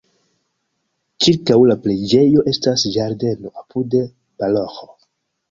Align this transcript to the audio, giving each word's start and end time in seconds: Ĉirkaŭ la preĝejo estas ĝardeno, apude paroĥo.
Ĉirkaŭ 1.25 1.57
la 1.71 1.75
preĝejo 1.83 2.47
estas 2.53 2.87
ĝardeno, 2.97 3.53
apude 3.65 4.03
paroĥo. 4.43 4.91